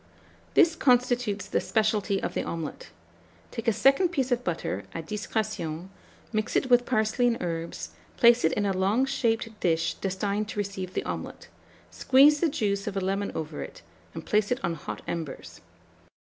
This 0.55 0.75
constitutes 0.75 1.45
the 1.45 1.61
specialty 1.61 2.19
of 2.23 2.33
the 2.33 2.41
omelet. 2.43 2.89
Take 3.51 3.67
a 3.67 3.71
second 3.71 4.09
piece 4.09 4.31
of 4.31 4.43
butter, 4.43 4.83
à 4.95 5.03
discrétion, 5.05 5.89
mix 6.33 6.55
it 6.55 6.71
with 6.71 6.87
parsley 6.87 7.27
and 7.27 7.37
herbs, 7.39 7.91
place 8.17 8.43
it 8.43 8.51
in 8.53 8.65
a 8.65 8.73
long 8.75 9.05
shaped 9.05 9.59
dish 9.59 9.93
destined 9.93 10.49
to 10.49 10.57
receive 10.57 10.95
the 10.95 11.03
omelet; 11.05 11.49
squeeze 11.91 12.39
the 12.39 12.49
juice 12.49 12.87
of 12.87 12.97
a 12.97 12.99
lemon 12.99 13.31
over 13.35 13.61
it, 13.61 13.83
and 14.15 14.25
place 14.25 14.49
it 14.49 14.59
on 14.63 14.73
hot 14.73 15.03
embers. 15.07 15.61